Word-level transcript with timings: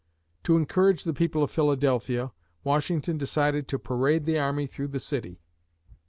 To 0.45 0.57
encourage 0.57 1.03
the 1.03 1.13
people 1.13 1.43
of 1.43 1.51
Philadelphia, 1.51 2.31
Washington 2.63 3.19
decided 3.19 3.67
to 3.67 3.77
parade 3.77 4.25
the 4.25 4.39
army 4.39 4.65
through 4.65 4.87
the 4.87 4.99
city. 4.99 5.41